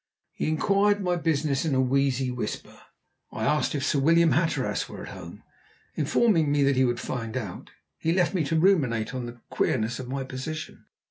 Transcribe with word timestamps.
He 0.31 0.47
inquired 0.49 0.99
my 0.99 1.15
business 1.15 1.63
in 1.63 1.75
a 1.75 1.79
wheezy 1.79 2.31
whisper. 2.31 2.75
I 3.31 3.43
asked 3.43 3.75
if 3.75 3.85
Sir 3.85 3.99
William 3.99 4.31
Hatteras 4.31 4.89
were 4.89 5.03
at 5.03 5.09
home. 5.09 5.43
Informing 5.93 6.51
me 6.51 6.63
that 6.63 6.75
he 6.75 6.85
would 6.85 6.99
find 6.99 7.37
out, 7.37 7.69
he 7.99 8.11
left 8.11 8.33
me 8.33 8.43
to 8.45 8.59
ruminate 8.59 9.13
on 9.13 9.27
the 9.27 9.39
queerness 9.51 9.99
of 9.99 10.07
my 10.07 10.23
position. 10.23 10.85